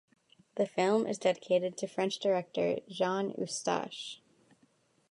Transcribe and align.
The 0.55 0.65
film 0.65 1.05
is 1.05 1.19
dedicated 1.19 1.77
to 1.77 1.85
French 1.85 2.17
director 2.17 2.79
Jean 2.89 3.35
Eustache. 3.37 4.19